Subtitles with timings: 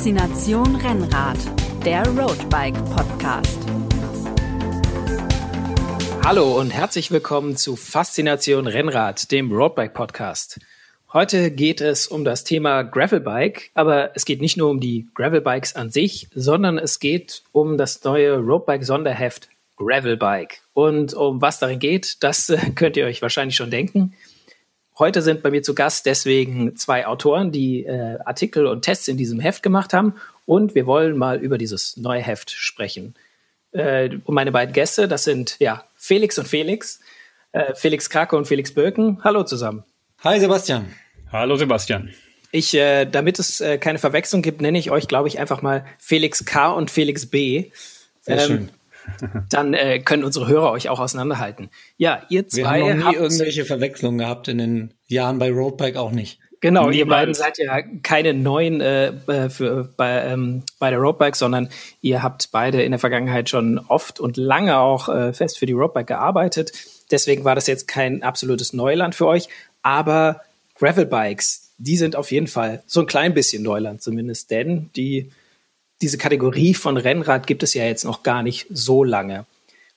[0.00, 1.36] Faszination Rennrad,
[1.84, 3.58] der Roadbike Podcast.
[6.24, 10.58] Hallo und herzlich willkommen zu Faszination Rennrad, dem Roadbike Podcast.
[11.12, 15.76] Heute geht es um das Thema Gravelbike, aber es geht nicht nur um die Gravelbikes
[15.76, 20.62] an sich, sondern es geht um das neue Roadbike Sonderheft Gravelbike.
[20.72, 24.14] Und um was darin geht, das könnt ihr euch wahrscheinlich schon denken.
[25.00, 29.16] Heute sind bei mir zu Gast deswegen zwei Autoren, die äh, Artikel und Tests in
[29.16, 30.16] diesem Heft gemacht haben.
[30.44, 33.14] Und wir wollen mal über dieses neue Heft sprechen.
[33.72, 37.00] Äh, und meine beiden Gäste, das sind ja Felix und Felix.
[37.52, 39.24] Äh, Felix Krake und Felix Birken.
[39.24, 39.84] Hallo zusammen.
[40.22, 40.94] Hi Sebastian.
[41.32, 42.10] Hallo Sebastian.
[42.52, 45.86] Ich, äh, damit es äh, keine Verwechslung gibt, nenne ich euch, glaube ich, einfach mal
[45.98, 47.70] Felix K und Felix B.
[48.20, 48.70] Sehr ähm, schön
[49.50, 51.70] dann äh, können unsere Hörer euch auch auseinanderhalten.
[51.96, 55.96] Ja, ihr zwei Wir haben noch nie irgendwelche Verwechslungen gehabt in den Jahren bei Roadbike
[55.96, 56.38] auch nicht.
[56.60, 56.96] Genau, Niemals.
[56.96, 61.70] ihr beiden seid ja keine neuen äh, äh, für, bei, ähm, bei der Roadbike, sondern
[62.02, 65.72] ihr habt beide in der Vergangenheit schon oft und lange auch äh, fest für die
[65.72, 66.72] Roadbike gearbeitet.
[67.10, 69.48] Deswegen war das jetzt kein absolutes Neuland für euch.
[69.82, 70.42] Aber
[70.78, 75.30] Gravelbikes, die sind auf jeden Fall so ein klein bisschen Neuland zumindest, denn die
[76.02, 79.46] diese Kategorie von Rennrad gibt es ja jetzt noch gar nicht so lange.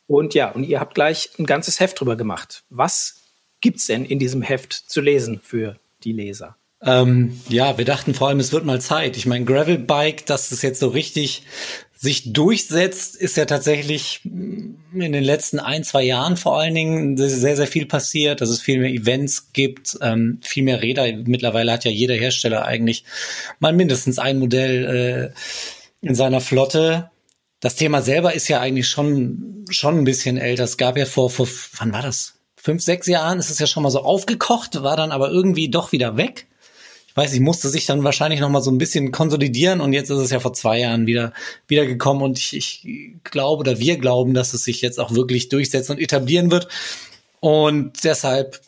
[0.08, 2.64] Und ja, und ihr habt gleich ein ganzes Heft drüber gemacht.
[2.70, 3.22] Was
[3.62, 6.58] gibt's denn in diesem Heft zu lesen für die Leser?
[6.86, 9.16] Ähm, ja, wir dachten vor allem, es wird mal Zeit.
[9.16, 11.44] Ich meine, Gravelbike, dass es jetzt so richtig
[11.94, 17.56] sich durchsetzt, ist ja tatsächlich in den letzten ein, zwei Jahren vor allen Dingen sehr,
[17.56, 21.06] sehr viel passiert, dass es viel mehr Events gibt, ähm, viel mehr Räder.
[21.24, 23.06] Mittlerweile hat ja jeder Hersteller eigentlich
[23.60, 25.40] mal mindestens ein Modell äh,
[26.04, 27.10] in seiner Flotte.
[27.60, 30.66] Das Thema selber ist ja eigentlich schon, schon ein bisschen älter.
[30.66, 32.36] Es gab ja vor, vor, wann war das?
[32.58, 35.92] Fünf, sechs Jahren ist es ja schon mal so aufgekocht, war dann aber irgendwie doch
[35.92, 36.48] wieder weg.
[37.08, 40.10] Ich weiß, ich musste sich dann wahrscheinlich noch mal so ein bisschen konsolidieren und jetzt
[40.10, 41.32] ist es ja vor zwei Jahren wieder,
[41.68, 45.50] wieder gekommen und ich, ich glaube oder wir glauben, dass es sich jetzt auch wirklich
[45.50, 46.68] durchsetzt und etablieren wird.
[47.40, 48.62] Und deshalb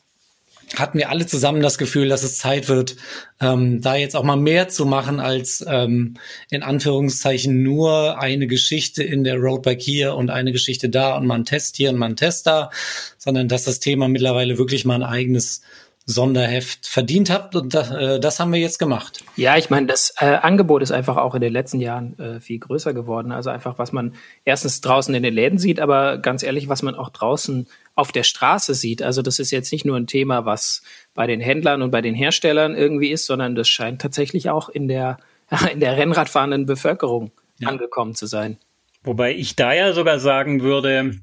[0.75, 2.95] hatten wir alle zusammen das Gefühl, dass es Zeit wird,
[3.39, 6.15] ähm, da jetzt auch mal mehr zu machen als ähm,
[6.49, 11.35] in Anführungszeichen nur eine Geschichte in der Roadbike hier und eine Geschichte da und mal
[11.35, 12.71] ein Test hier und mal ein Test da,
[13.17, 15.61] sondern dass das Thema mittlerweile wirklich mal ein eigenes
[16.07, 19.23] Sonderheft verdient habt und das, äh, das haben wir jetzt gemacht.
[19.35, 22.59] Ja, ich meine, das äh, Angebot ist einfach auch in den letzten Jahren äh, viel
[22.59, 23.31] größer geworden.
[23.31, 26.93] Also einfach, was man erstens draußen in den Läden sieht, aber ganz ehrlich, was man
[26.93, 29.01] auch draußen auf der Straße sieht.
[29.01, 30.83] Also das ist jetzt nicht nur ein Thema, was
[31.16, 34.87] bei den Händlern und bei den Herstellern irgendwie ist, sondern das scheint tatsächlich auch in
[34.87, 35.17] der
[35.72, 37.69] in der Rennradfahrenden Bevölkerung ja.
[37.69, 38.57] angekommen zu sein.
[39.03, 41.16] Wobei ich da ja sogar sagen würde,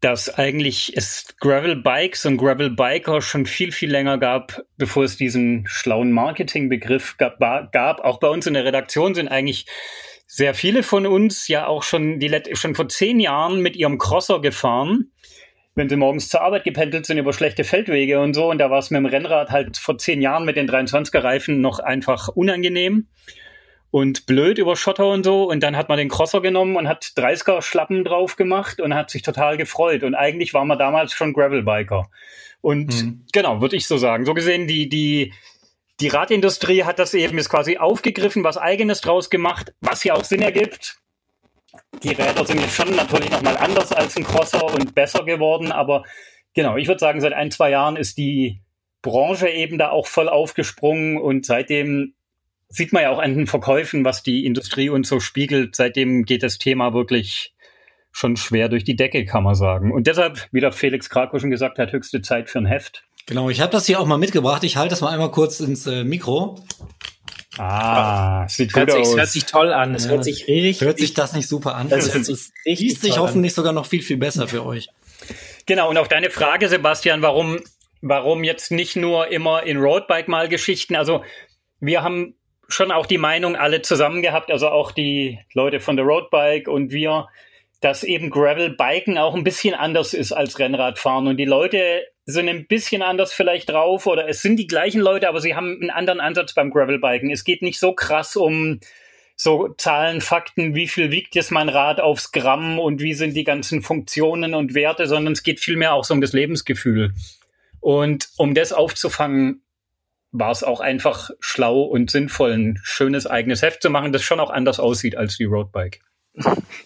[0.00, 6.10] dass eigentlich es Gravel-Bikes und Gravel-Biker schon viel, viel länger gab, bevor es diesen schlauen
[6.10, 8.00] Marketingbegriff gab, gab.
[8.00, 9.66] Auch bei uns in der Redaktion sind eigentlich
[10.26, 14.40] sehr viele von uns ja auch schon, die, schon vor zehn Jahren mit ihrem Crosser
[14.40, 15.10] gefahren,
[15.74, 18.50] wenn sie morgens zur Arbeit gependelt sind über schlechte Feldwege und so.
[18.50, 21.60] Und da war es mit dem Rennrad halt vor zehn Jahren mit den 23er Reifen
[21.60, 23.08] noch einfach unangenehm
[23.90, 25.50] und blöd über Schotter und so.
[25.50, 29.10] Und dann hat man den Crosser genommen und hat 30er Schlappen drauf gemacht und hat
[29.10, 30.02] sich total gefreut.
[30.02, 32.08] Und eigentlich war man damals schon Gravelbiker.
[32.60, 33.26] Und mhm.
[33.32, 34.24] genau, würde ich so sagen.
[34.26, 35.32] So gesehen, die, die,
[36.00, 40.24] die Radindustrie hat das eben jetzt quasi aufgegriffen, was eigenes draus gemacht, was ja auch
[40.24, 40.98] Sinn ergibt.
[42.02, 46.04] Die Räder sind jetzt schon natürlich nochmal anders als ein Crosser und besser geworden, aber
[46.54, 48.60] genau, ich würde sagen, seit ein, zwei Jahren ist die
[49.02, 52.14] Branche eben da auch voll aufgesprungen und seitdem
[52.70, 55.76] sieht man ja auch an den Verkäufen, was die Industrie uns so spiegelt.
[55.76, 57.52] Seitdem geht das Thema wirklich
[58.12, 59.92] schon schwer durch die Decke, kann man sagen.
[59.92, 63.04] Und deshalb, wie der Felix Krakow schon gesagt hat, höchste Zeit für ein Heft.
[63.26, 64.64] Genau, ich habe das hier auch mal mitgebracht.
[64.64, 66.58] Ich halte das mal einmal kurz ins äh, Mikro.
[67.58, 69.16] Ah, sieht hört gut sich, aus.
[69.18, 69.94] hört sich toll an.
[69.94, 70.86] Es ja, hört sich richtig.
[70.86, 71.88] Hört sich das nicht super an?
[71.88, 73.56] Das hört sich richtig sich hoffentlich an.
[73.56, 74.88] sogar noch viel, viel besser für euch.
[75.66, 77.60] Genau, und auf deine Frage, Sebastian, warum,
[78.00, 80.96] warum jetzt nicht nur immer in Roadbike mal Geschichten?
[80.96, 81.22] Also,
[81.80, 82.34] wir haben
[82.72, 86.90] schon auch die Meinung alle zusammen gehabt, also auch die Leute von der Roadbike und
[86.90, 87.28] wir,
[87.80, 92.66] dass eben Gravel-Biken auch ein bisschen anders ist als Rennradfahren und die Leute sind ein
[92.66, 96.20] bisschen anders vielleicht drauf oder es sind die gleichen Leute, aber sie haben einen anderen
[96.20, 97.30] Ansatz beim Gravel-Biken.
[97.30, 98.80] Es geht nicht so krass um
[99.36, 103.44] so Zahlen, Fakten, wie viel wiegt jetzt mein Rad aufs Gramm und wie sind die
[103.44, 107.14] ganzen Funktionen und Werte, sondern es geht vielmehr auch so um das Lebensgefühl.
[107.80, 109.62] Und um das aufzufangen,
[110.32, 114.40] war es auch einfach schlau und sinnvoll, ein schönes eigenes Heft zu machen, das schon
[114.40, 116.00] auch anders aussieht als die Roadbike.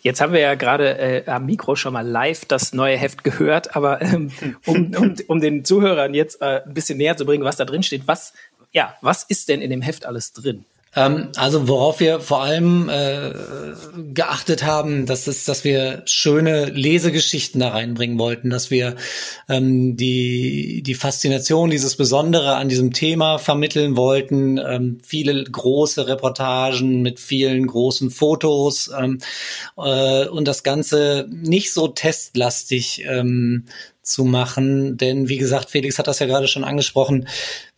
[0.00, 3.76] Jetzt haben wir ja gerade äh, am Mikro schon mal live das neue Heft gehört,
[3.76, 4.30] aber ähm,
[4.64, 7.82] um, um, um den Zuhörern jetzt äh, ein bisschen näher zu bringen, was da drin
[7.82, 8.32] steht, was,
[8.72, 10.64] ja, was ist denn in dem Heft alles drin?
[10.96, 13.32] Ähm, also worauf wir vor allem äh,
[14.12, 18.96] geachtet haben, das ist, dass wir schöne Lesegeschichten da reinbringen wollten, dass wir
[19.48, 27.02] ähm, die, die Faszination, dieses Besondere an diesem Thema vermitteln wollten, ähm, viele große Reportagen
[27.02, 29.18] mit vielen großen Fotos ähm,
[29.76, 33.64] äh, und das Ganze nicht so testlastig ähm,
[34.02, 34.96] zu machen.
[34.96, 37.26] Denn wie gesagt, Felix hat das ja gerade schon angesprochen,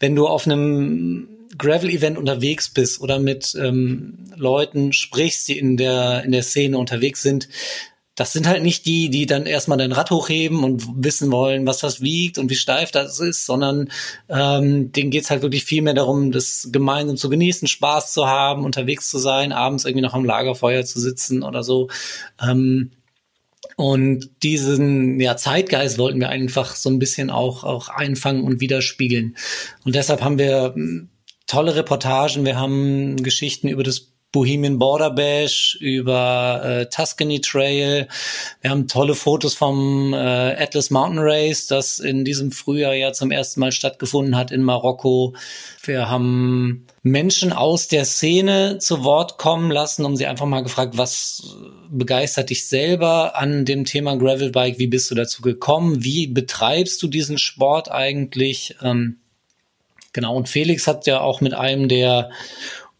[0.00, 1.28] wenn du auf einem
[1.58, 7.22] Gravel-Event unterwegs bist oder mit ähm, Leuten sprichst, die in der, in der Szene unterwegs
[7.22, 7.48] sind,
[8.16, 11.78] das sind halt nicht die, die dann erstmal dein Rad hochheben und wissen wollen, was
[11.78, 13.90] das wiegt und wie steif das ist, sondern
[14.30, 18.64] ähm, denen geht's halt wirklich viel mehr darum, das gemeinsam zu genießen, Spaß zu haben,
[18.64, 21.90] unterwegs zu sein, abends irgendwie noch am Lagerfeuer zu sitzen oder so.
[22.42, 22.92] Ähm,
[23.76, 29.36] und diesen ja, Zeitgeist wollten wir einfach so ein bisschen auch, auch einfangen und widerspiegeln.
[29.84, 30.74] Und deshalb haben wir
[31.46, 32.44] tolle Reportagen.
[32.44, 38.06] Wir haben Geschichten über das Bohemian Border Bash, über äh, Tuscany Trail.
[38.60, 43.30] Wir haben tolle Fotos vom äh, Atlas Mountain Race, das in diesem Frühjahr ja zum
[43.30, 45.34] ersten Mal stattgefunden hat in Marokko.
[45.82, 50.98] Wir haben Menschen aus der Szene zu Wort kommen lassen, um sie einfach mal gefragt,
[50.98, 51.56] was
[51.88, 54.78] begeistert dich selber an dem Thema Gravelbike?
[54.78, 56.04] Wie bist du dazu gekommen?
[56.04, 58.76] Wie betreibst du diesen Sport eigentlich?
[58.82, 59.20] Ähm,
[60.16, 62.30] Genau, und Felix hat ja auch mit einem der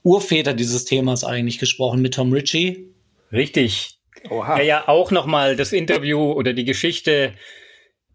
[0.02, 2.90] Urväter dieses Themas eigentlich gesprochen, mit Tom Ritchie.
[3.32, 3.98] Richtig.
[4.28, 4.56] Oha.
[4.56, 7.32] Der ja auch nochmal das Interview oder die Geschichte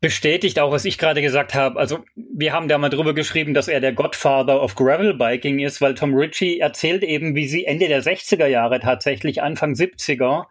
[0.01, 1.79] bestätigt, auch was ich gerade gesagt habe.
[1.79, 5.81] Also wir haben da mal drüber geschrieben, dass er der Godfather of Gravel Biking ist,
[5.81, 10.45] weil Tom Ritchie erzählt eben, wie sie Ende der 60er Jahre tatsächlich, Anfang 70er,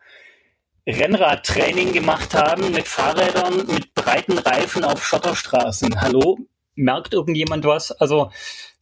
[0.88, 6.00] Rennradtraining gemacht haben mit Fahrrädern, mit breiten Reifen auf Schotterstraßen.
[6.00, 6.36] Hallo,
[6.80, 7.92] merkt irgendjemand was?
[7.92, 8.30] Also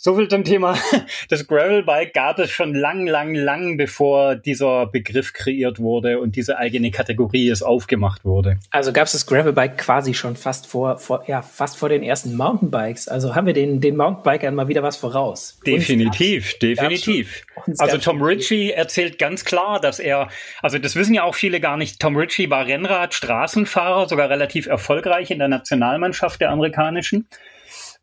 [0.00, 0.78] so viel zum Thema.
[1.28, 6.56] Das Gravelbike gab es schon lang, lang, lang, bevor dieser Begriff kreiert wurde und diese
[6.58, 8.58] eigene Kategorie es aufgemacht wurde.
[8.70, 12.36] Also gab es das Gravelbike quasi schon fast vor, vor, ja, fast vor den ersten
[12.36, 13.08] Mountainbikes.
[13.08, 15.58] Also haben wir den, den Mountainbikern mal wieder was voraus.
[15.66, 17.42] Definitiv, uns definitiv.
[17.78, 20.28] Also Tom Ritchie erzählt ganz klar, dass er,
[20.62, 24.66] also das wissen ja auch viele gar nicht, Tom Ritchie war Rennrad, Straßenfahrer, sogar relativ
[24.66, 27.26] erfolgreich in der Nationalmannschaft der amerikanischen.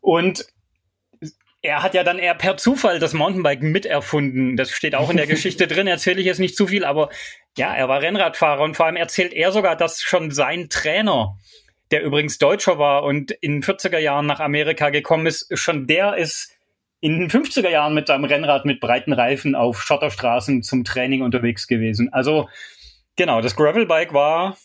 [0.06, 0.46] Und
[1.62, 4.56] er hat ja dann eher per Zufall das Mountainbike miterfunden.
[4.56, 7.10] Das steht auch in der Geschichte drin, erzähle ich jetzt nicht zu viel, aber
[7.58, 11.36] ja, er war Rennradfahrer und vor allem erzählt er sogar, dass schon sein Trainer,
[11.90, 16.16] der übrigens Deutscher war und in den 40er Jahren nach Amerika gekommen ist, schon der
[16.16, 16.52] ist
[17.00, 21.66] in den 50er Jahren mit seinem Rennrad mit breiten Reifen auf Schotterstraßen zum Training unterwegs
[21.66, 22.12] gewesen.
[22.12, 22.48] Also
[23.16, 24.56] genau, das Gravelbike war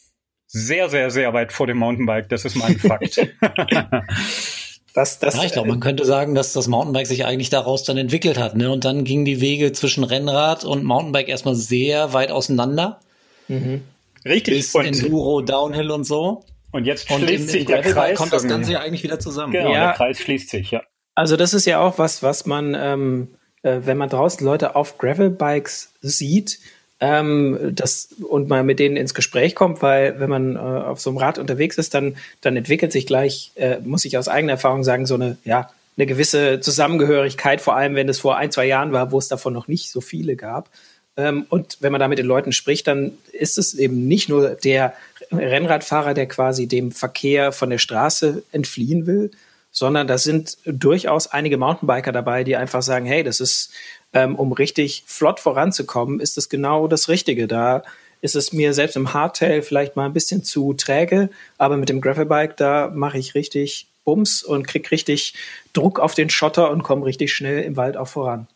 [0.45, 2.29] sehr, sehr, sehr weit vor dem Mountainbike.
[2.29, 3.19] Das ist mein Fakt.
[4.93, 7.97] Das, das, ja, ich glaube, man könnte sagen, dass das Mountainbike sich eigentlich daraus dann
[7.97, 8.55] entwickelt hat.
[8.55, 8.69] Ne?
[8.69, 12.99] Und dann gingen die Wege zwischen Rennrad und Mountainbike erstmal sehr weit auseinander.
[13.47, 13.83] Mhm.
[14.25, 14.55] Richtig.
[14.55, 16.43] Bis und Enduro, Downhill und so.
[16.71, 18.17] Und jetzt schließt und in, sich in der Kreis.
[18.17, 19.53] kommt das Ganze ja eigentlich wieder zusammen.
[19.53, 19.87] Genau, ja.
[19.87, 20.81] der Kreis schließt sich, ja.
[21.15, 24.97] Also das ist ja auch was, was man, ähm, äh, wenn man draußen Leute auf
[24.97, 26.59] Gravelbikes sieht,
[27.01, 31.09] ähm, das, und mal mit denen ins Gespräch kommt, weil wenn man äh, auf so
[31.09, 34.83] einem Rad unterwegs ist, dann, dann entwickelt sich gleich, äh, muss ich aus eigener Erfahrung
[34.83, 38.91] sagen, so eine, ja, eine gewisse Zusammengehörigkeit, vor allem wenn es vor ein, zwei Jahren
[38.91, 40.69] war, wo es davon noch nicht so viele gab.
[41.17, 44.51] Ähm, und wenn man da mit den Leuten spricht, dann ist es eben nicht nur
[44.51, 44.93] der
[45.31, 49.31] Rennradfahrer, der quasi dem Verkehr von der Straße entfliehen will,
[49.71, 53.71] sondern da sind durchaus einige Mountainbiker dabei, die einfach sagen, hey, das ist
[54.13, 57.47] ähm, um richtig flott voranzukommen, ist es genau das Richtige.
[57.47, 57.83] Da
[58.21, 62.01] ist es mir selbst im Hardtail vielleicht mal ein bisschen zu träge, aber mit dem
[62.01, 65.33] Gravelbike, da mache ich richtig Bums und krieg richtig
[65.73, 68.47] Druck auf den Schotter und komme richtig schnell im Wald auch voran.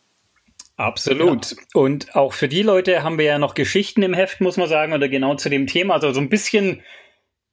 [0.76, 1.52] Absolut.
[1.52, 1.56] Ja.
[1.74, 4.92] Und auch für die Leute haben wir ja noch Geschichten im Heft, muss man sagen,
[4.92, 5.94] oder genau zu dem Thema.
[5.94, 6.82] Also so ein bisschen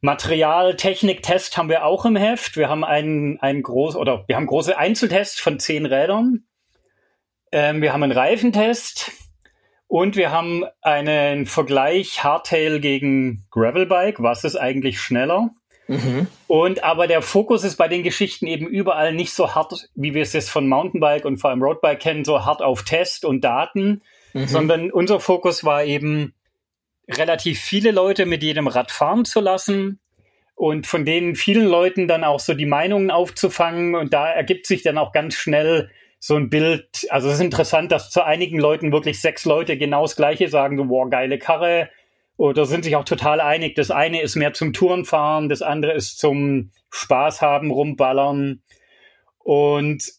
[0.01, 2.57] Material, Technik, Test haben wir auch im Heft.
[2.57, 6.43] Wir haben einen, einen groß, oder wir haben große Einzeltests von zehn Rädern.
[7.53, 9.11] Ähm, wir haben einen Reifentest
[9.85, 14.23] und wir haben einen Vergleich Hardtail gegen Gravelbike.
[14.23, 15.51] Was ist eigentlich schneller?
[15.87, 16.25] Mhm.
[16.47, 20.23] Und aber der Fokus ist bei den Geschichten eben überall nicht so hart, wie wir
[20.23, 24.01] es jetzt von Mountainbike und vor allem Roadbike kennen, so hart auf Test und Daten,
[24.33, 24.47] mhm.
[24.47, 26.33] sondern unser Fokus war eben
[27.07, 29.99] relativ viele Leute mit jedem Rad fahren zu lassen
[30.55, 34.81] und von denen vielen Leuten dann auch so die Meinungen aufzufangen und da ergibt sich
[34.81, 35.91] dann auch ganz schnell
[36.25, 40.03] so ein Bild, also es ist interessant, dass zu einigen Leuten wirklich sechs Leute genau
[40.03, 41.89] das Gleiche sagen, so, wow, geile Karre,
[42.37, 43.75] oder sind sich auch total einig.
[43.75, 48.61] Das eine ist mehr zum Tourenfahren, das andere ist zum Spaß haben, rumballern.
[49.39, 50.13] Und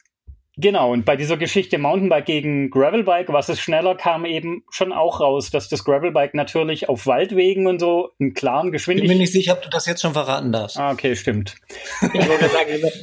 [0.57, 5.21] Genau, und bei dieser Geschichte Mountainbike gegen Gravelbike, was ist schneller, kam eben schon auch
[5.21, 9.05] raus, dass das Gravelbike natürlich auf Waldwegen und so einen klaren Geschwindigkeit.
[9.05, 10.79] Ich bin mir nicht sicher, ob du das jetzt schon verraten darfst.
[10.79, 11.57] Ah, okay, stimmt.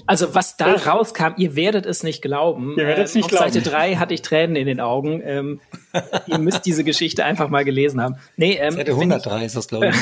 [0.08, 2.76] also was da rauskam, ihr werdet es nicht glauben.
[2.78, 3.46] Ihr werdet es nicht ähm, glauben.
[3.46, 5.22] Auf Seite 3 hatte ich Tränen in den Augen.
[5.26, 5.60] Ähm,
[6.28, 8.16] ihr müsst diese Geschichte einfach mal gelesen haben.
[8.38, 9.96] Nee, ähm, Seite 103 ist das, glaube ich.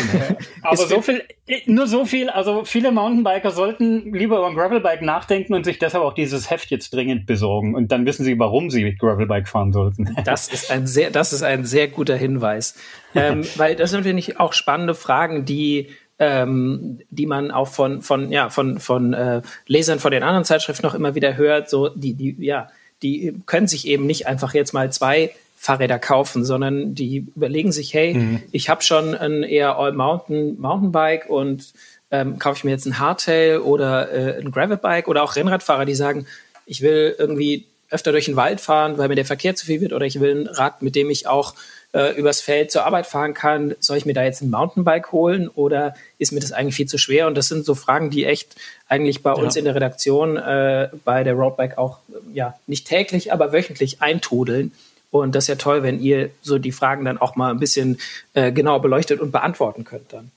[0.64, 1.24] Aber so viel,
[1.66, 6.04] nur so viel, also viele Mountainbiker sollten lieber über ein Gravelbike nachdenken und sich deshalb
[6.04, 7.76] auch dieses Heft jetzt dringend besorgen.
[7.76, 10.16] Und dann wissen sie, warum sie Gravelbike fahren sollten.
[10.26, 12.76] Das ist ein sehr, das ist ein sehr guter Hinweis.
[13.16, 15.88] Ähm, weil das sind natürlich auch spannende Fragen, die,
[16.20, 20.86] ähm, die man auch von, von, ja, von, von äh, Lesern von den anderen Zeitschriften
[20.86, 21.70] noch immer wieder hört.
[21.70, 22.68] So, die, die, ja,
[23.02, 27.94] die können sich eben nicht einfach jetzt mal zwei Fahrräder kaufen, sondern die überlegen sich,
[27.94, 31.74] hey, ich habe schon ein eher All-Mountain Mountainbike und
[32.12, 35.96] ähm, kaufe ich mir jetzt ein Hardtail oder äh, ein Gravelbike oder auch Rennradfahrer, die
[35.96, 36.26] sagen,
[36.66, 39.92] ich will irgendwie öfter durch den Wald fahren, weil mir der Verkehr zu viel wird,
[39.92, 41.56] oder ich will ein Rad, mit dem ich auch
[41.92, 43.76] äh, übers Feld zur Arbeit fahren kann.
[43.80, 46.98] Soll ich mir da jetzt ein Mountainbike holen oder ist mir das eigentlich viel zu
[46.98, 47.28] schwer?
[47.28, 48.56] Und das sind so Fragen, die echt
[48.88, 51.98] eigentlich bei uns in der Redaktion äh, bei der Roadbike auch
[52.32, 54.72] ja nicht täglich, aber wöchentlich eintrudeln.
[55.12, 57.98] Und das ist ja toll, wenn ihr so die Fragen dann auch mal ein bisschen
[58.34, 60.32] äh, genauer beleuchtet und beantworten könnt dann.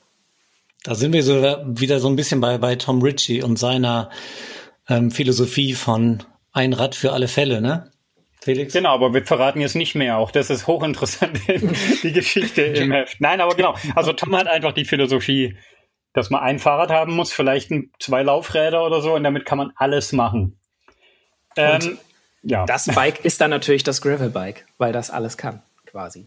[0.82, 4.10] Da sind wir so wieder so ein bisschen bei, bei Tom Ritchie und seiner
[4.88, 7.90] ähm, Philosophie von ein Rad für alle Fälle, ne?
[8.40, 8.72] Felix?
[8.72, 10.18] Genau, aber wir verraten jetzt nicht mehr.
[10.18, 11.38] Auch das ist hochinteressant,
[12.02, 13.20] die Geschichte im Heft.
[13.20, 13.76] Nein, aber genau.
[13.94, 15.56] Also Tom hat einfach die Philosophie,
[16.12, 19.58] dass man ein Fahrrad haben muss, vielleicht ein, zwei Laufräder oder so, und damit kann
[19.58, 20.58] man alles machen.
[21.56, 21.98] Ähm,
[22.42, 26.26] ja, Das Bike ist dann natürlich das Gravelbike, weil das alles kann, quasi.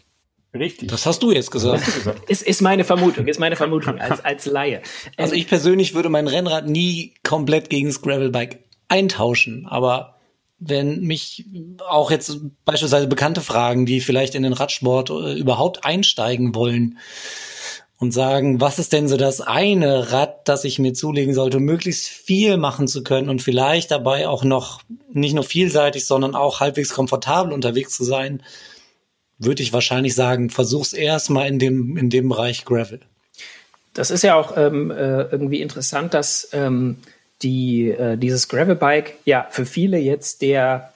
[0.54, 0.88] richtig.
[0.88, 1.84] Das hast du jetzt gesagt.
[2.28, 4.82] Ist, ist meine Vermutung, ist meine Vermutung als, als Laie.
[5.16, 10.16] Also ich persönlich würde mein Rennrad nie komplett gegen das Gravelbike eintauschen, aber
[10.58, 11.44] wenn mich
[11.86, 16.98] auch jetzt beispielsweise Bekannte fragen, die vielleicht in den Radsport äh, überhaupt einsteigen wollen
[17.98, 21.64] und sagen, was ist denn so das eine Rad, das ich mir zulegen sollte, um
[21.64, 24.80] möglichst viel machen zu können und vielleicht dabei auch noch
[25.20, 28.42] nicht nur vielseitig, sondern auch halbwegs komfortabel unterwegs zu sein,
[29.38, 33.00] würde ich wahrscheinlich sagen, versuch's erstmal in dem, in dem Bereich Gravel.
[33.94, 36.98] Das ist ja auch ähm, äh, irgendwie interessant, dass ähm,
[37.42, 40.92] die, äh, dieses Gravelbike ja für viele jetzt der,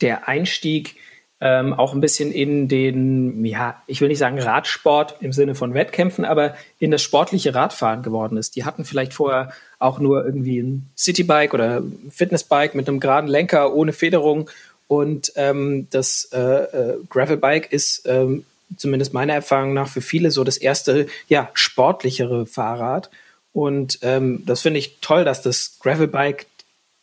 [0.00, 0.96] der Einstieg
[1.44, 5.74] ähm, auch ein bisschen in den, ja, ich will nicht sagen Radsport im Sinne von
[5.74, 8.56] Wettkämpfen, aber in das sportliche Radfahren geworden ist.
[8.56, 13.74] Die hatten vielleicht vorher auch nur irgendwie ein Citybike oder Fitnessbike mit einem geraden Lenker
[13.74, 14.48] ohne Federung.
[14.88, 18.46] Und ähm, das äh, äh, Gravelbike ist ähm,
[18.78, 23.10] zumindest meiner Erfahrung nach für viele so das erste, ja, sportlichere Fahrrad.
[23.52, 26.46] Und ähm, das finde ich toll, dass das Gravelbike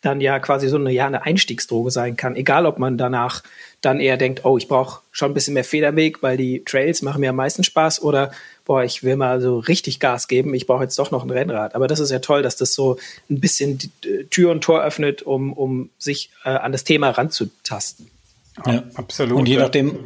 [0.01, 2.35] dann ja quasi so eine, ja, eine Einstiegsdroge sein kann.
[2.35, 3.43] Egal, ob man danach
[3.81, 7.21] dann eher denkt, oh, ich brauche schon ein bisschen mehr Federweg, weil die Trails machen
[7.21, 8.31] mir am meisten Spaß oder
[8.65, 11.75] boah, ich will mal so richtig Gas geben, ich brauche jetzt doch noch ein Rennrad.
[11.75, 12.97] Aber das ist ja toll, dass das so
[13.29, 17.09] ein bisschen die äh, Tür und Tor öffnet, um, um sich äh, an das Thema
[17.09, 18.09] ranzutasten.
[18.65, 19.37] Ja, absolut.
[19.37, 19.61] Und je ja.
[19.61, 19.97] nachdem,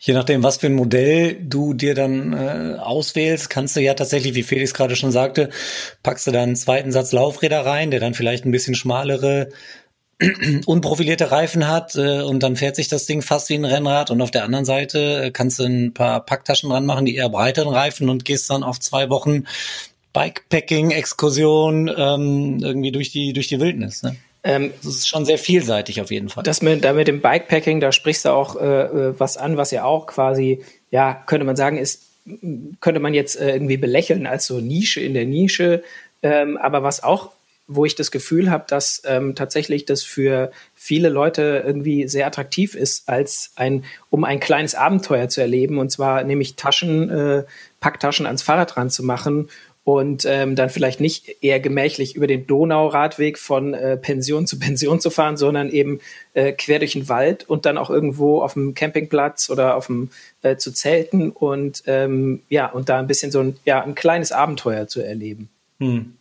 [0.00, 4.34] je nachdem, was für ein Modell du dir dann äh, auswählst, kannst du ja tatsächlich,
[4.34, 5.50] wie Felix gerade schon sagte,
[6.02, 9.50] packst du dann einen zweiten Satz Laufräder rein, der dann vielleicht ein bisschen schmalere,
[10.66, 14.22] unprofilierte Reifen hat äh, und dann fährt sich das Ding fast wie ein Rennrad und
[14.22, 17.72] auf der anderen Seite äh, kannst du ein paar Packtaschen dran machen, die eher breiteren
[17.72, 19.44] Reifen und gehst dann auf zwei Wochen
[20.14, 24.02] Bikepacking-Exkursion ähm, irgendwie durch die durch die Wildnis.
[24.02, 24.16] Ne?
[24.42, 26.42] Ähm, Das ist schon sehr vielseitig auf jeden Fall.
[26.42, 29.70] Das mit, da mit dem Bikepacking, da sprichst du auch äh, äh, was an, was
[29.70, 32.04] ja auch quasi, ja, könnte man sagen, ist,
[32.80, 35.82] könnte man jetzt äh, irgendwie belächeln als so Nische in der Nische,
[36.22, 37.32] ähm, aber was auch,
[37.66, 42.74] wo ich das Gefühl habe, dass ähm, tatsächlich das für viele Leute irgendwie sehr attraktiv
[42.74, 47.44] ist, als ein, um ein kleines Abenteuer zu erleben, und zwar nämlich Taschen, äh,
[47.78, 49.48] Packtaschen ans Fahrrad dran zu machen
[49.84, 55.00] und ähm, dann vielleicht nicht eher gemächlich über den Donauradweg von äh, Pension zu Pension
[55.00, 56.00] zu fahren, sondern eben
[56.34, 60.10] äh, quer durch den Wald und dann auch irgendwo auf dem Campingplatz oder auf dem
[60.42, 64.32] äh, zu zelten und ähm, ja und da ein bisschen so ein ja ein kleines
[64.32, 65.48] Abenteuer zu erleben.
[65.78, 66.14] Hm.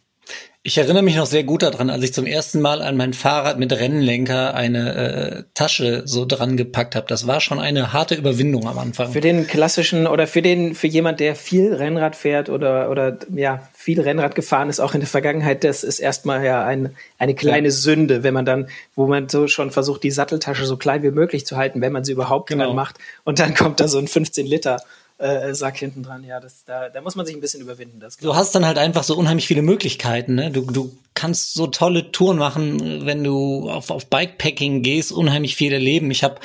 [0.62, 3.58] Ich erinnere mich noch sehr gut daran, als ich zum ersten Mal an mein Fahrrad
[3.60, 7.08] mit Rennlenker eine äh, Tasche so dran gepackt habe.
[7.08, 9.10] Das war schon eine harte Überwindung am Anfang.
[9.14, 13.70] Für den klassischen oder für den für jemand, der viel Rennrad fährt oder oder ja
[13.74, 17.70] viel Rennrad gefahren ist, auch in der Vergangenheit, das ist erstmal ja ein, eine kleine
[17.70, 17.74] Ja.
[17.74, 21.46] Sünde, wenn man dann, wo man so schon versucht, die Satteltasche so klein wie möglich
[21.46, 22.66] zu halten, wenn man sie überhaupt Genau.
[22.66, 22.98] dran macht.
[23.24, 24.82] Und dann kommt da so ein 15 Liter
[25.20, 26.24] äh, Sack hinten dran.
[26.24, 28.00] Ja, das, da, da muss man sich ein bisschen überwinden.
[28.00, 30.36] Das Du hast dann halt einfach so unheimlich viele Möglichkeiten.
[30.36, 30.50] Ne?
[30.50, 35.74] Du, du kannst so tolle Touren machen, wenn du auf, auf Bikepacking gehst, unheimlich viel
[35.74, 36.10] erleben.
[36.10, 36.36] Ich habe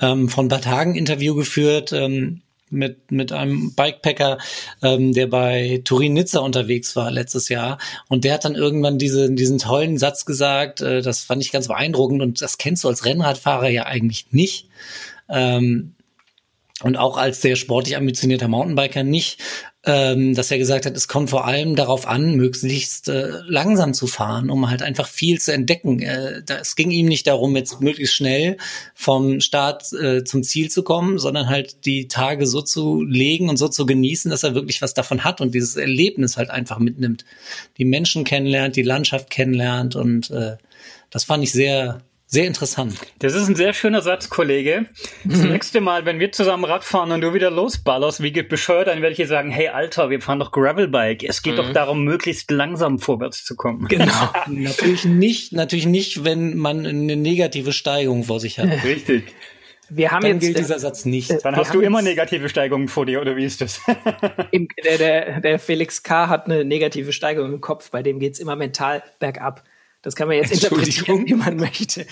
[0.00, 4.38] ähm, von Bad Hagen Interview geführt ähm, mit, mit einem Bikepacker,
[4.82, 7.78] ähm, der bei Turin-Nizza unterwegs war letztes Jahr.
[8.08, 11.68] Und der hat dann irgendwann diese, diesen tollen Satz gesagt, äh, das fand ich ganz
[11.68, 14.68] beeindruckend und das kennst du als Rennradfahrer ja eigentlich nicht.
[15.28, 15.95] Ähm,
[16.82, 19.40] und auch als sehr sportlich ambitionierter Mountainbiker nicht,
[19.86, 24.06] ähm, dass er gesagt hat, es kommt vor allem darauf an, möglichst äh, langsam zu
[24.06, 26.02] fahren, um halt einfach viel zu entdecken.
[26.02, 28.58] Äh, es ging ihm nicht darum, jetzt möglichst schnell
[28.94, 33.56] vom Start äh, zum Ziel zu kommen, sondern halt die Tage so zu legen und
[33.56, 37.24] so zu genießen, dass er wirklich was davon hat und dieses Erlebnis halt einfach mitnimmt.
[37.78, 40.56] Die Menschen kennenlernt, die Landschaft kennenlernt und äh,
[41.10, 42.96] das fand ich sehr, sehr interessant.
[43.20, 44.86] Das ist ein sehr schöner Satz, Kollege.
[45.24, 45.52] Das mhm.
[45.52, 49.12] nächste Mal, wenn wir zusammen Rad fahren und du wieder losballerst, wie bescheuert, dann werde
[49.12, 51.22] ich dir sagen, hey Alter, wir fahren doch Gravelbike.
[51.22, 51.58] Es geht mhm.
[51.58, 53.86] doch darum, möglichst langsam vorwärts zu kommen.
[53.86, 54.12] Genau.
[54.46, 58.84] natürlich nicht, natürlich nicht, wenn man eine negative Steigung vor sich hat.
[58.84, 59.32] Richtig.
[59.88, 61.32] Wir haben dann jetzt, gilt dieser Satz nicht.
[61.44, 63.80] Dann hast du immer negative Steigungen vor dir, oder wie ist das?
[64.50, 66.28] Im, der, der, der Felix K.
[66.28, 69.62] hat eine negative Steigung im Kopf, bei dem geht's immer mental bergab.
[70.06, 72.06] Das kann man jetzt interpretieren, wie man möchte.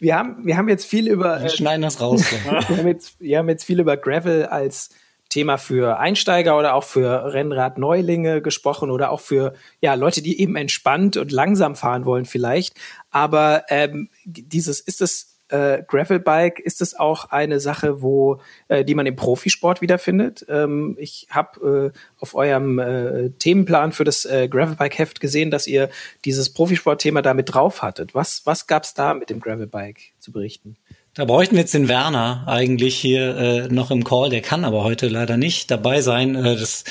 [0.00, 1.40] Wir haben, wir haben jetzt viel über.
[1.40, 2.24] Wir äh, schneiden das raus.
[2.68, 4.88] wir, haben jetzt, wir haben jetzt viel über Gravel als
[5.28, 9.52] Thema für Einsteiger oder auch für Rennradneulinge gesprochen oder auch für
[9.82, 12.72] ja, Leute, die eben entspannt und langsam fahren wollen vielleicht.
[13.10, 18.94] Aber ähm, dieses, ist es äh, Gravelbike ist es auch eine Sache, wo äh, die
[18.94, 20.44] man im Profisport wiederfindet.
[20.48, 25.90] Ähm, ich habe äh, auf eurem äh, Themenplan für das äh, Gravelbike-Heft gesehen, dass ihr
[26.24, 28.14] dieses Profisport-Thema damit drauf hattet.
[28.14, 30.76] Was, was gab es da mit dem Gravelbike zu berichten?
[31.14, 34.30] Da bräuchten wir jetzt den Werner eigentlich hier äh, noch im Call.
[34.30, 36.36] Der kann aber heute leider nicht dabei sein.
[36.36, 36.84] Äh, das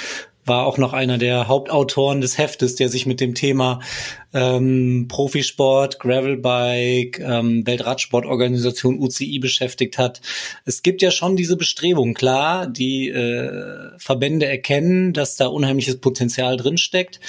[0.48, 3.80] war auch noch einer der Hauptautoren des Heftes, der sich mit dem Thema
[4.34, 10.22] ähm, Profisport, Gravelbike, ähm, Weltradsportorganisation UCI beschäftigt hat.
[10.66, 16.58] Es gibt ja schon diese Bestrebung, klar, die äh, Verbände erkennen, dass da unheimliches Potenzial
[16.58, 17.20] drinsteckt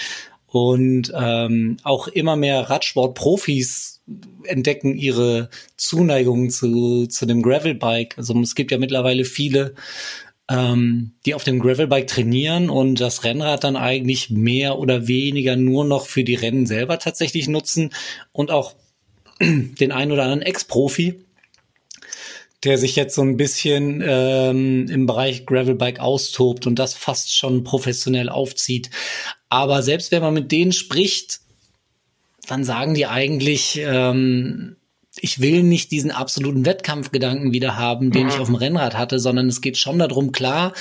[0.46, 4.00] und ähm, auch immer mehr Radsportprofis
[4.44, 8.16] entdecken ihre Zuneigung zu, zu dem Gravelbike.
[8.16, 9.74] Also es gibt ja mittlerweile viele
[10.48, 15.84] ähm, die auf dem Gravelbike trainieren und das Rennrad dann eigentlich mehr oder weniger nur
[15.84, 17.90] noch für die Rennen selber tatsächlich nutzen
[18.32, 18.74] und auch
[19.40, 21.24] den einen oder anderen Ex-Profi,
[22.64, 27.62] der sich jetzt so ein bisschen ähm, im Bereich Gravelbike austobt und das fast schon
[27.62, 28.90] professionell aufzieht.
[29.50, 31.40] Aber selbst wenn man mit denen spricht,
[32.48, 34.77] dann sagen die eigentlich, ähm,
[35.22, 38.28] ich will nicht diesen absoluten Wettkampfgedanken wieder haben, den mhm.
[38.30, 40.72] ich auf dem Rennrad hatte, sondern es geht schon darum, klar,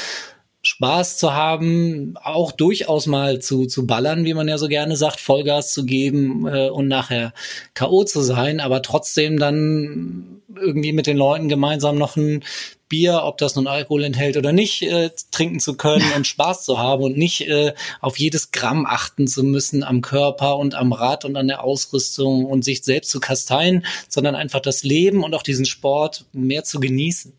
[0.67, 5.21] Spaß zu haben, auch durchaus mal zu, zu ballern, wie man ja so gerne sagt,
[5.21, 7.33] Vollgas zu geben äh, und nachher
[7.73, 8.03] K.O.
[8.03, 12.43] zu sein, aber trotzdem dann irgendwie mit den Leuten gemeinsam noch ein
[12.89, 16.77] Bier, ob das nun Alkohol enthält oder nicht, äh, trinken zu können und Spaß zu
[16.77, 21.23] haben und nicht äh, auf jedes Gramm achten zu müssen am Körper und am Rad
[21.23, 25.43] und an der Ausrüstung und sich selbst zu kasteien, sondern einfach das Leben und auch
[25.43, 27.31] diesen Sport mehr zu genießen.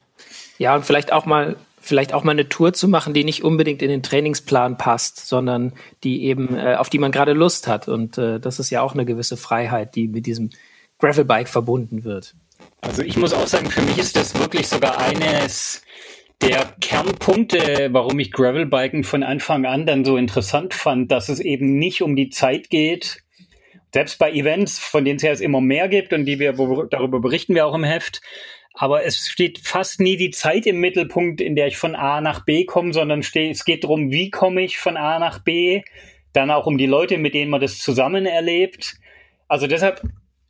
[0.56, 1.56] Ja, und vielleicht auch mal
[1.88, 5.72] vielleicht auch mal eine Tour zu machen, die nicht unbedingt in den Trainingsplan passt, sondern
[6.04, 8.94] die eben äh, auf die man gerade Lust hat und äh, das ist ja auch
[8.94, 10.50] eine gewisse Freiheit, die mit diesem
[10.98, 12.34] Gravelbike verbunden wird.
[12.80, 15.82] Also ich muss auch sagen, für mich ist das wirklich sogar eines
[16.40, 21.78] der Kernpunkte, warum ich Gravelbiken von Anfang an dann so interessant fand, dass es eben
[21.78, 23.22] nicht um die Zeit geht.
[23.92, 26.52] Selbst bei Events, von denen es ja immer mehr gibt und die wir,
[26.90, 28.20] darüber berichten wir auch im Heft.
[28.80, 32.44] Aber es steht fast nie die Zeit im Mittelpunkt, in der ich von A nach
[32.44, 35.82] B komme, sondern es geht darum, wie komme ich von A nach B.
[36.32, 38.94] Dann auch um die Leute, mit denen man das zusammen erlebt.
[39.48, 40.02] Also deshalb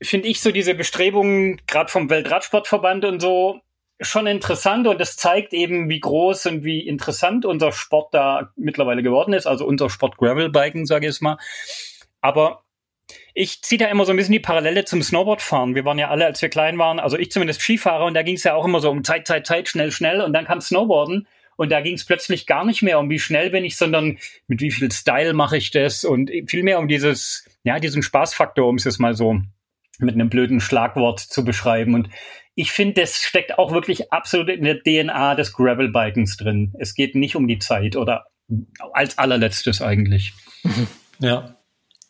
[0.03, 3.62] finde ich so diese Bestrebungen, gerade vom Weltradsportverband und so,
[3.99, 9.03] schon interessant und es zeigt eben, wie groß und wie interessant unser Sport da mittlerweile
[9.03, 11.38] geworden ist, also unser Sport Gravelbiken, sage ich es mal.
[12.21, 12.62] Aber
[13.38, 15.77] ich ziehe da immer so ein bisschen die Parallele zum Snowboardfahren.
[15.77, 18.35] Wir waren ja alle, als wir klein waren, also ich zumindest Skifahrer und da ging
[18.35, 21.29] es ja auch immer so um Zeit, Zeit, Zeit, schnell, schnell und dann kam Snowboarden
[21.57, 24.61] und da ging es plötzlich gar nicht mehr um wie schnell bin ich, sondern mit
[24.61, 28.74] wie viel Style mache ich das und viel mehr um dieses, ja, diesen Spaßfaktor, um
[28.74, 29.40] es jetzt mal so
[30.01, 31.94] mit einem blöden Schlagwort zu beschreiben.
[31.94, 32.09] Und
[32.57, 36.74] ich finde, das steckt auch wirklich absolut in der DNA des Gravelbikens drin.
[36.81, 38.27] Es geht nicht um die Zeit oder
[38.92, 40.33] als allerletztes eigentlich.
[41.20, 41.58] Ja.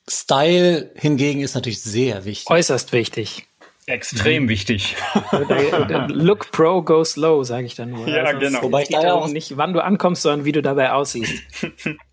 [0.09, 2.51] Style hingegen ist natürlich sehr wichtig.
[2.51, 3.47] Äußerst wichtig.
[3.87, 4.49] Extrem mhm.
[4.49, 4.97] wichtig.
[6.09, 8.07] Look pro, go slow, sage ich dann nur.
[8.07, 8.63] Ja, also genau.
[8.63, 11.43] Wobei ich da auch nicht, wann du ankommst, sondern wie du dabei aussiehst.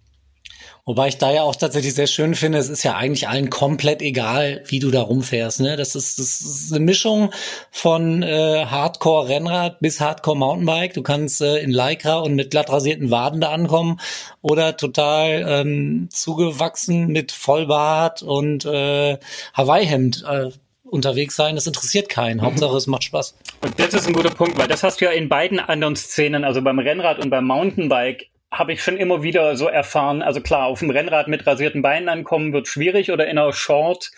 [0.87, 4.03] Wobei ich da ja auch tatsächlich sehr schön finde, es ist ja eigentlich allen komplett
[4.03, 5.59] egal, wie du da rumfährst.
[5.61, 5.77] Ne?
[5.77, 7.31] Das, ist, das ist eine Mischung
[7.71, 10.93] von äh, Hardcore-Rennrad bis Hardcore-Mountainbike.
[10.93, 13.99] Du kannst äh, in Lycra und mit glatt rasierten Waden da ankommen
[14.43, 19.17] oder total ähm, zugewachsen mit Vollbart und äh,
[19.55, 20.23] Hawaii-Hemd.
[20.29, 20.49] Äh,
[20.83, 22.37] unterwegs sein, das interessiert keinen.
[22.37, 22.43] Mhm.
[22.43, 23.35] Hauptsache, es macht Spaß.
[23.61, 26.43] Und das ist ein guter Punkt, weil das hast du ja in beiden anderen Szenen,
[26.43, 30.21] also beim Rennrad und beim Mountainbike, habe ich schon immer wieder so erfahren.
[30.21, 34.11] Also klar, auf dem Rennrad mit rasierten Beinen ankommen wird schwierig oder in einer Short.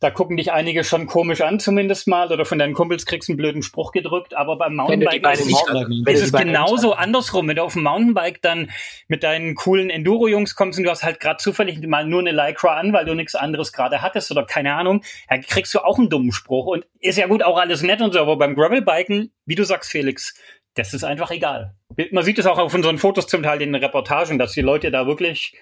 [0.00, 3.32] Da gucken dich einige schon komisch an, zumindest mal, oder von deinen Kumpels kriegst du
[3.32, 4.36] einen blöden Spruch gedrückt.
[4.36, 7.48] Aber beim Mountainbike ist, nicht, ist es genauso andersrum.
[7.48, 8.70] Wenn du auf dem Mountainbike dann
[9.08, 12.76] mit deinen coolen Enduro-Jungs kommst und du hast halt gerade zufällig mal nur eine Lycra
[12.76, 16.08] an, weil du nichts anderes gerade hattest oder keine Ahnung, dann kriegst du auch einen
[16.08, 16.66] dummen Spruch.
[16.66, 19.90] Und ist ja gut, auch alles nett und so, aber beim Gravelbiken, wie du sagst,
[19.90, 20.34] Felix,
[20.78, 21.74] das ist einfach egal.
[22.12, 24.90] Man sieht es auch auf unseren Fotos zum Teil in den Reportagen, dass die Leute
[24.90, 25.54] da wirklich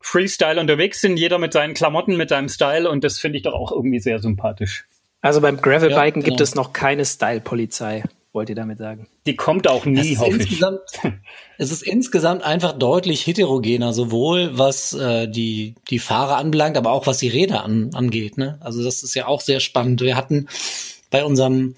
[0.00, 3.54] Freestyle unterwegs sind, jeder mit seinen Klamotten, mit seinem Style und das finde ich doch
[3.54, 4.86] auch irgendwie sehr sympathisch.
[5.20, 6.24] Also beim Gravelbiken ja, genau.
[6.24, 9.08] gibt es noch keine Style-Polizei, wollt ihr damit sagen?
[9.26, 10.62] Die kommt auch nie, hoffe ich.
[11.58, 17.08] Es ist insgesamt einfach deutlich heterogener, sowohl was äh, die, die Fahrer anbelangt, aber auch
[17.08, 18.38] was die Räder an, angeht.
[18.38, 18.58] Ne?
[18.60, 20.00] Also das ist ja auch sehr spannend.
[20.00, 20.46] Wir hatten
[21.10, 21.74] bei unserem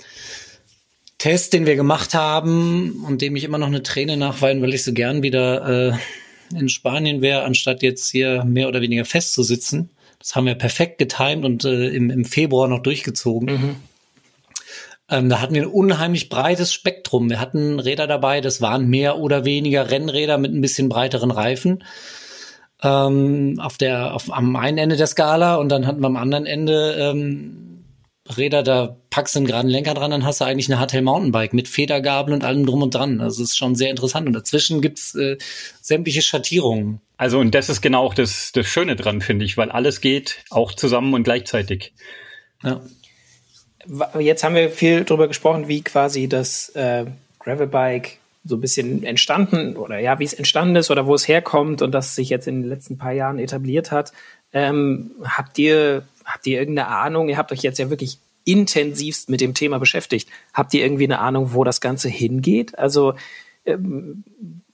[1.21, 4.83] Test, den wir gemacht haben und dem ich immer noch eine Träne nachweinen, weil ich
[4.83, 9.91] so gern wieder äh, in Spanien wäre, anstatt jetzt hier mehr oder weniger festzusitzen.
[10.19, 13.53] Das haben wir perfekt getimt und äh, im, im Februar noch durchgezogen.
[13.53, 13.77] Mhm.
[15.11, 17.29] Ähm, da hatten wir ein unheimlich breites Spektrum.
[17.29, 21.85] Wir hatten Räder dabei, das waren mehr oder weniger Rennräder mit ein bisschen breiteren Reifen.
[22.83, 26.47] Ähm, auf der, auf, am einen Ende der Skala und dann hatten wir am anderen
[26.47, 27.70] Ende ähm,
[28.39, 31.53] Räder, da packst du einen geraden Lenker dran, dann hast du eigentlich eine Hardtail Mountainbike
[31.53, 33.21] mit Federgabel und allem drum und dran.
[33.21, 34.27] Also es ist schon sehr interessant.
[34.27, 35.37] Und dazwischen gibt's äh,
[35.81, 37.01] sämtliche Schattierungen.
[37.17, 40.45] Also und das ist genau auch das, das Schöne dran, finde ich, weil alles geht
[40.51, 41.93] auch zusammen und gleichzeitig.
[42.63, 42.81] Ja.
[44.19, 47.07] Jetzt haben wir viel darüber gesprochen, wie quasi das äh,
[47.41, 51.83] Gravelbike so ein bisschen entstanden oder ja, wie es entstanden ist oder wo es herkommt
[51.83, 54.13] und das sich jetzt in den letzten paar Jahren etabliert hat.
[54.53, 57.29] Ähm, habt ihr habt ihr irgendeine Ahnung?
[57.29, 60.29] Ihr habt euch jetzt ja wirklich intensivst mit dem Thema beschäftigt.
[60.55, 62.79] Habt ihr irgendwie eine Ahnung, wo das Ganze hingeht?
[62.79, 63.15] Also
[63.65, 64.25] ähm,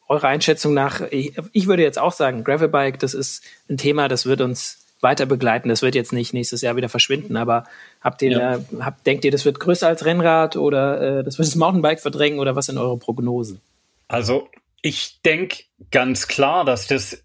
[0.08, 4.24] eure Einschätzung nach, ich, ich, würde jetzt auch sagen, Gravelbike, das ist ein Thema, das
[4.26, 5.68] wird uns weiter begleiten.
[5.68, 7.64] Das wird jetzt nicht nächstes Jahr wieder verschwinden, aber
[8.00, 8.58] habt ihr, ja.
[8.80, 12.38] habt, denkt ihr, das wird größer als Rennrad oder äh, das wird das Mountainbike verdrängen
[12.38, 13.60] oder was sind eure Prognosen?
[14.08, 14.48] Also
[14.82, 17.22] ich denke ganz klar, dass das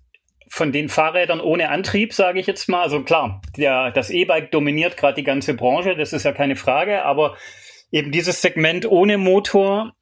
[0.52, 4.98] von den Fahrrädern ohne Antrieb, sage ich jetzt mal, also klar, der, das E-Bike dominiert
[4.98, 7.38] gerade die ganze Branche, das ist ja keine Frage, aber
[7.90, 9.94] eben dieses Segment ohne Motor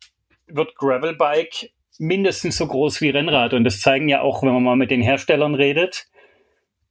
[0.48, 3.54] wird Gravelbike mindestens so groß wie Rennrad.
[3.54, 6.08] Und das zeigen ja auch, wenn man mal mit den Herstellern redet.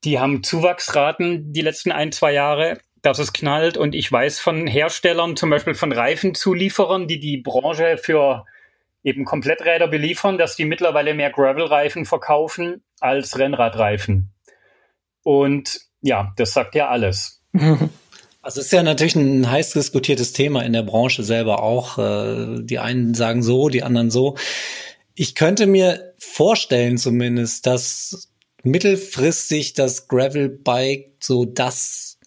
[0.05, 3.77] Die haben Zuwachsraten die letzten ein, zwei Jahre, dass es knallt.
[3.77, 8.45] Und ich weiß von Herstellern, zum Beispiel von Reifenzulieferern, die die Branche für
[9.03, 14.33] eben Kompletträder beliefern, dass die mittlerweile mehr Gravel-Reifen verkaufen als Rennradreifen.
[15.23, 17.43] Und ja, das sagt ja alles.
[18.41, 21.99] Also ist ja natürlich ein heiß diskutiertes Thema in der Branche selber auch.
[21.99, 24.37] Äh, die einen sagen so, die anderen so.
[25.15, 28.31] Ich könnte mir vorstellen zumindest, dass
[28.63, 32.19] mittelfristig das Gravelbike so das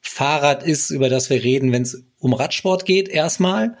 [0.00, 3.76] Fahrrad ist, über das wir reden, wenn es um Radsport geht, erstmal.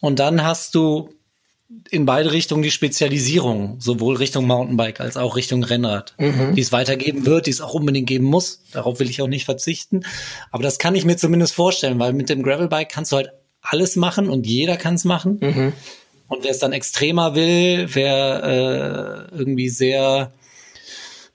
[0.00, 1.17] Und dann hast du
[1.90, 6.54] in beide Richtungen die Spezialisierung, sowohl Richtung Mountainbike als auch Richtung Rennrad, mhm.
[6.54, 8.62] die es weitergeben wird, die es auch unbedingt geben muss.
[8.72, 10.02] Darauf will ich auch nicht verzichten.
[10.50, 13.96] Aber das kann ich mir zumindest vorstellen, weil mit dem Gravelbike kannst du halt alles
[13.96, 15.38] machen und jeder kann es machen.
[15.40, 15.72] Mhm.
[16.28, 20.32] Und wer es dann extremer will, wer äh, irgendwie sehr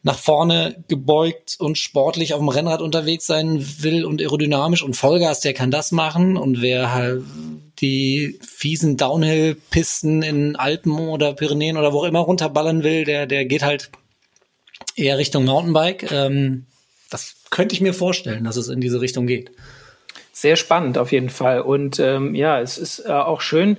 [0.04, 5.40] nach vorne gebeugt und sportlich auf dem Rennrad unterwegs sein will und aerodynamisch und Vollgas,
[5.40, 6.36] der kann das machen.
[6.36, 7.24] Und wer halt
[7.80, 13.46] die fiesen Downhill-Pisten in Alpen oder Pyrenäen oder wo auch immer runterballern will, der, der
[13.46, 13.92] geht halt
[14.96, 16.12] eher Richtung Mountainbike.
[16.12, 16.66] Ähm,
[17.10, 19.52] das könnte ich mir vorstellen, dass es in diese Richtung geht.
[20.34, 21.62] Sehr spannend auf jeden Fall.
[21.62, 23.78] Und ähm, ja, es ist äh, auch schön,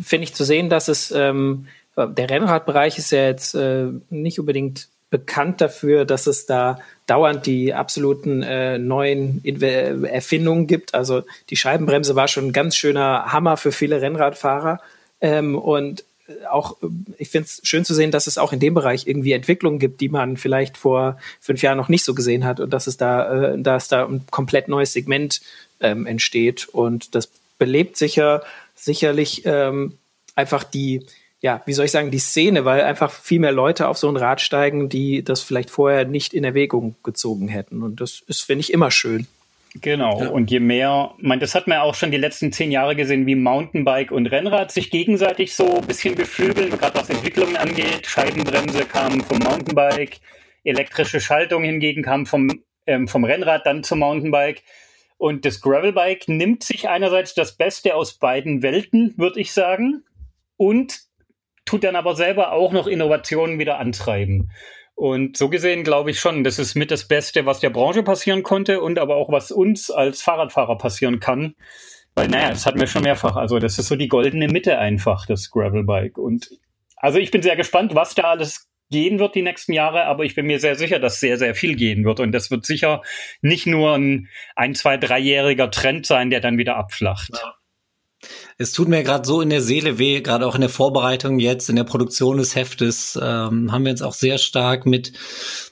[0.00, 4.88] finde ich, zu sehen, dass es ähm, der Rennradbereich ist ja jetzt äh, nicht unbedingt
[5.10, 10.94] bekannt dafür, dass es da dauernd die absoluten äh, neuen Inve Erfindungen gibt.
[10.94, 14.80] Also die Scheibenbremse war schon ein ganz schöner Hammer für viele Rennradfahrer.
[15.20, 16.04] Ähm, und
[16.48, 16.76] auch,
[17.18, 20.00] ich finde es schön zu sehen, dass es auch in dem Bereich irgendwie Entwicklungen gibt,
[20.00, 23.52] die man vielleicht vor fünf Jahren noch nicht so gesehen hat und dass es da,
[23.52, 25.40] äh, dass da ein komplett neues Segment
[25.80, 26.68] ähm, entsteht.
[26.68, 28.42] Und das belebt sicher
[28.74, 29.98] sicherlich ähm,
[30.34, 31.06] einfach die,
[31.40, 34.16] ja, wie soll ich sagen, die Szene, weil einfach viel mehr Leute auf so ein
[34.16, 37.82] Rad steigen, die das vielleicht vorher nicht in Erwägung gezogen hätten.
[37.82, 39.26] Und das ist, finde ich, immer schön.
[39.80, 40.20] Genau.
[40.20, 40.28] Ja.
[40.30, 43.36] Und je mehr, man, das hat man auch schon die letzten zehn Jahre gesehen, wie
[43.36, 48.06] Mountainbike und Rennrad sich gegenseitig so ein bisschen beflügeln, gerade was Entwicklungen angeht.
[48.06, 50.18] Scheibenbremse kam vom Mountainbike,
[50.64, 52.50] elektrische Schaltung hingegen kam vom,
[52.86, 54.62] ähm, vom Rennrad dann zum Mountainbike.
[55.16, 60.02] Und das Gravelbike nimmt sich einerseits das Beste aus beiden Welten, würde ich sagen,
[60.56, 61.09] und
[61.70, 64.50] tut dann aber selber auch noch Innovationen wieder antreiben.
[64.96, 68.42] Und so gesehen glaube ich schon, das ist mit das Beste, was der Branche passieren
[68.42, 71.54] konnte und aber auch was uns als Fahrradfahrer passieren kann.
[72.16, 73.36] Weil, naja, das hatten wir schon mehrfach.
[73.36, 76.18] Also, das ist so die goldene Mitte einfach, das Gravelbike.
[76.18, 76.50] Und
[76.96, 80.34] also ich bin sehr gespannt, was da alles gehen wird die nächsten Jahre, aber ich
[80.34, 82.18] bin mir sehr sicher, dass sehr, sehr viel gehen wird.
[82.18, 83.02] Und das wird sicher
[83.42, 87.30] nicht nur ein ein, zwei, dreijähriger Trend sein, der dann wieder abflacht.
[87.32, 87.54] Ja.
[88.58, 91.70] Es tut mir gerade so in der Seele weh, gerade auch in der Vorbereitung jetzt,
[91.70, 95.12] in der Produktion des Heftes, ähm, haben wir uns auch sehr stark mit,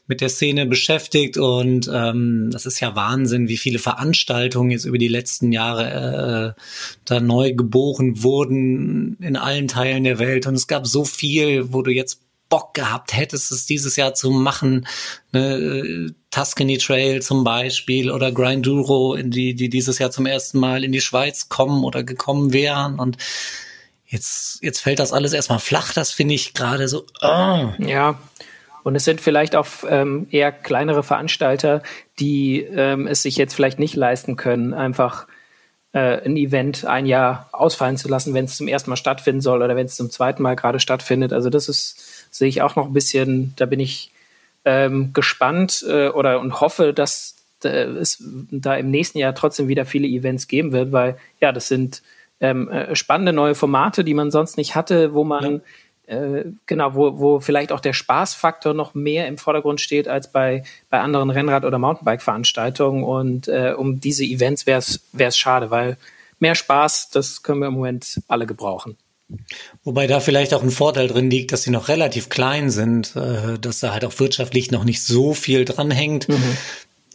[0.06, 4.98] mit der Szene beschäftigt und ähm, das ist ja Wahnsinn, wie viele Veranstaltungen jetzt über
[4.98, 6.60] die letzten Jahre äh,
[7.04, 11.82] da neu geboren wurden in allen Teilen der Welt und es gab so viel, wo
[11.82, 14.86] du jetzt Bock gehabt hättest, es dieses Jahr zu machen.
[15.32, 20.92] Ne, Tuscany Trail zum Beispiel oder Grinduro, die, die dieses Jahr zum ersten Mal in
[20.92, 22.98] die Schweiz kommen oder gekommen wären.
[22.98, 23.18] Und
[24.06, 25.92] jetzt, jetzt fällt das alles erstmal flach.
[25.92, 27.04] Das finde ich gerade so.
[27.20, 27.72] Oh.
[27.78, 28.18] Ja.
[28.82, 31.82] Und es sind vielleicht auch ähm, eher kleinere Veranstalter,
[32.18, 35.26] die ähm, es sich jetzt vielleicht nicht leisten können, einfach
[35.92, 39.62] äh, ein Event ein Jahr ausfallen zu lassen, wenn es zum ersten Mal stattfinden soll
[39.62, 41.32] oder wenn es zum zweiten Mal gerade stattfindet.
[41.32, 44.10] Also das ist sehe ich auch noch ein bisschen, da bin ich
[44.64, 49.86] ähm, gespannt äh, oder und hoffe, dass äh, es da im nächsten Jahr trotzdem wieder
[49.86, 52.02] viele Events geben wird, weil ja, das sind
[52.40, 55.62] ähm, äh, spannende neue Formate, die man sonst nicht hatte, wo man
[56.06, 56.14] ja.
[56.14, 60.62] äh, genau, wo, wo vielleicht auch der Spaßfaktor noch mehr im Vordergrund steht als bei,
[60.90, 63.02] bei anderen Rennrad- oder Mountainbike-Veranstaltungen.
[63.02, 65.96] Und äh, um diese Events wäre es schade, weil
[66.38, 68.96] mehr Spaß, das können wir im Moment alle gebrauchen.
[69.84, 73.58] Wobei da vielleicht auch ein Vorteil drin liegt, dass sie noch relativ klein sind, äh,
[73.58, 76.28] dass da halt auch wirtschaftlich noch nicht so viel dranhängt.
[76.28, 76.56] Mhm.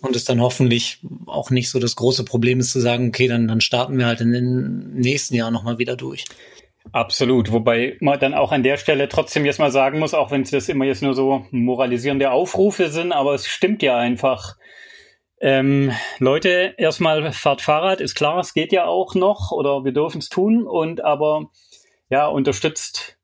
[0.01, 3.47] Und es dann hoffentlich auch nicht so das große Problem ist zu sagen, okay, dann,
[3.47, 6.25] dann starten wir halt in den nächsten Jahr nochmal wieder durch.
[6.91, 10.41] Absolut, wobei man dann auch an der Stelle trotzdem jetzt mal sagen muss, auch wenn
[10.41, 14.57] es das immer jetzt nur so moralisierende Aufrufe sind, aber es stimmt ja einfach.
[15.39, 20.19] Ähm, Leute, erstmal fahrt Fahrrad, ist klar, es geht ja auch noch oder wir dürfen
[20.19, 21.49] es tun und aber
[22.13, 23.17] ja, unterstützt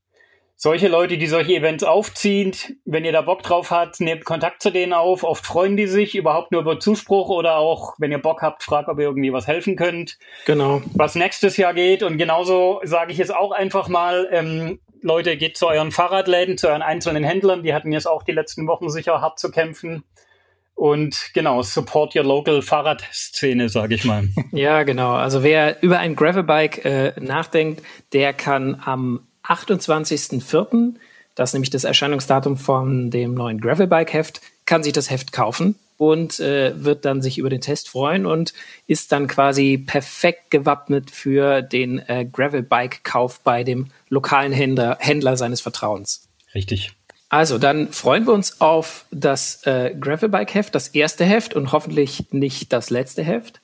[0.56, 2.54] solche Leute, die solche Events aufziehen.
[2.86, 5.24] Wenn ihr da Bock drauf habt, nehmt Kontakt zu denen auf.
[5.24, 8.90] Oft freuen die sich überhaupt nur über Zuspruch oder auch, wenn ihr Bock habt, fragt,
[8.90, 10.18] ob ihr irgendwie was helfen könnt.
[10.48, 10.82] Genau.
[10.96, 12.02] Was nächstes Jahr geht.
[12.02, 16.68] Und genauso sage ich jetzt auch einfach mal, ähm, Leute, geht zu euren Fahrradläden, zu
[16.68, 17.62] euren einzelnen Händlern.
[17.62, 20.04] Die hatten jetzt auch die letzten Wochen sicher hart zu kämpfen.
[20.80, 24.30] Und genau, support your local Fahrradszene, sage ich mal.
[24.54, 25.14] Ja, genau.
[25.14, 30.94] Also wer über ein Gravelbike äh, nachdenkt, der kann am 28.04.,
[31.36, 36.40] das ist nämlich das Erscheinungsdatum von dem neuen Gravelbike-Heft, kann sich das Heft kaufen und
[36.40, 38.54] äh, wird dann sich über den Test freuen und
[38.88, 45.60] ist dann quasi perfekt gewappnet für den äh, Gravelbike-Kauf bei dem lokalen Händler, Händler seines
[45.60, 46.30] Vertrauens.
[46.56, 46.94] Richtig.
[47.30, 52.74] Also, dann freuen wir uns auf das äh, Gravelbike-Heft, das erste Heft und hoffentlich nicht
[52.74, 53.62] das letzte Heft.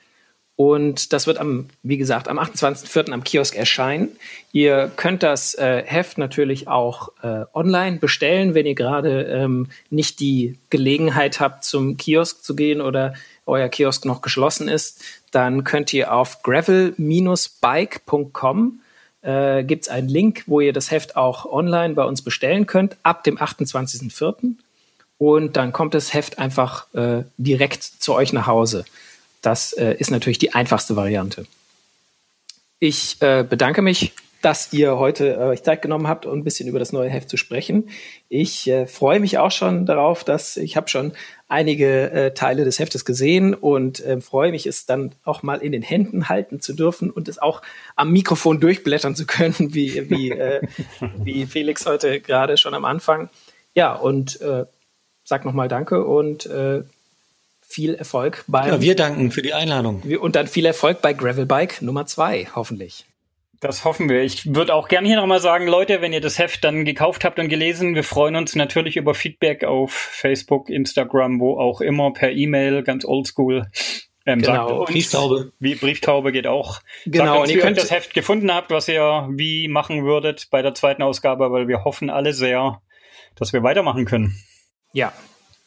[0.55, 3.11] Und das wird am, wie gesagt, am 28.04.
[3.11, 4.15] am Kiosk erscheinen.
[4.53, 10.21] Ihr könnt das äh, Heft natürlich auch äh, online bestellen, wenn ihr gerade ähm, nicht
[10.21, 15.03] die Gelegenheit habt, zum Kiosk zu gehen oder euer Kiosk noch geschlossen ist.
[15.31, 18.79] Dann könnt ihr auf gravel-bike.com
[19.25, 22.95] äh, gibt es einen Link, wo ihr das Heft auch online bei uns bestellen könnt,
[23.03, 24.53] ab dem 28.04.
[25.17, 28.85] Und dann kommt das Heft einfach äh, direkt zu euch nach Hause.
[29.41, 31.45] Das äh, ist natürlich die einfachste Variante.
[32.79, 34.13] Ich äh, bedanke mich
[34.45, 37.29] dass ihr heute äh, euch Zeit genommen habt, um ein bisschen über das neue Heft
[37.29, 37.89] zu sprechen.
[38.29, 41.13] Ich äh, freue mich auch schon darauf, dass ich habe schon
[41.47, 45.71] einige äh, Teile des Heftes gesehen und äh, freue mich, es dann auch mal in
[45.71, 47.63] den Händen halten zu dürfen und es auch
[47.95, 50.61] am Mikrofon durchblättern zu können, wie, wie, äh,
[51.23, 53.31] wie Felix heute gerade schon am Anfang.
[53.73, 54.65] Ja, und äh,
[55.23, 56.83] sag nochmal Danke und äh,
[57.67, 58.67] viel Erfolg bei.
[58.67, 60.03] Ja, wir danken für die Einladung.
[60.19, 63.07] Und dann viel Erfolg bei Gravelbike Nummer zwei, hoffentlich.
[63.65, 64.21] Das hoffen wir.
[64.21, 67.39] Ich würde auch gerne hier nochmal sagen, Leute, wenn ihr das Heft dann gekauft habt
[67.39, 72.31] und gelesen, wir freuen uns natürlich über Feedback auf Facebook, Instagram, wo auch immer, per
[72.31, 73.65] E-Mail, ganz oldschool.
[74.27, 74.81] Ähm, Genau.
[74.81, 75.51] uns, Brieftaube.
[75.59, 76.79] Wie Brieftaube geht auch.
[77.05, 80.47] Genau, Sagt uns, und ihr könnt- das Heft gefunden habt, was ihr wie machen würdet
[80.51, 82.81] bei der zweiten Ausgabe, weil wir hoffen alle sehr,
[83.35, 84.35] dass wir weitermachen können.
[84.93, 85.11] Ja,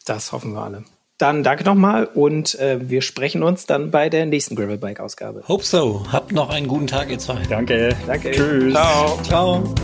[0.07, 0.85] das hoffen wir alle.
[1.19, 5.43] Dann danke nochmal und äh, wir sprechen uns dann bei der nächsten Gravelbike-Ausgabe.
[5.49, 6.05] Hope so.
[6.13, 7.43] Habt noch einen guten Tag, ihr zwei.
[7.49, 7.97] Danke.
[8.07, 8.31] Danke.
[8.31, 8.73] Tschüss.
[8.73, 9.19] Ciao.
[9.25, 9.75] Ciao.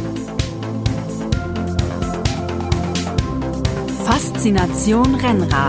[4.04, 5.64] Faszination Rennrad.